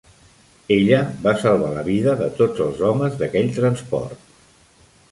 [0.75, 4.27] Ella va salvar la vida de tots els homes d'aquell transport.